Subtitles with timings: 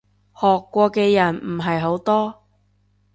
[0.33, 2.41] 學過嘅人唔係好多